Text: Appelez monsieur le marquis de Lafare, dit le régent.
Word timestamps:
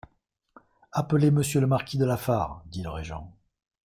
Appelez 0.93 1.29
monsieur 1.29 1.61
le 1.61 1.67
marquis 1.67 1.99
de 1.99 2.05
Lafare, 2.05 2.63
dit 2.65 2.81
le 2.81 2.89
régent. 2.89 3.31